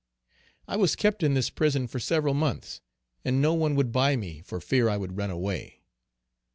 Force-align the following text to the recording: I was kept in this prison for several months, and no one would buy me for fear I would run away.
I 0.67 0.77
was 0.77 0.95
kept 0.95 1.21
in 1.21 1.35
this 1.35 1.51
prison 1.51 1.85
for 1.85 1.99
several 1.99 2.33
months, 2.33 2.81
and 3.23 3.39
no 3.39 3.53
one 3.53 3.75
would 3.75 3.91
buy 3.91 4.15
me 4.15 4.41
for 4.41 4.59
fear 4.59 4.89
I 4.89 4.97
would 4.97 5.15
run 5.15 5.29
away. 5.29 5.83